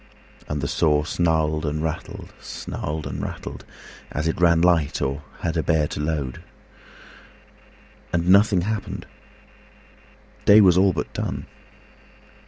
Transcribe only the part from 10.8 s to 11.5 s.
but done.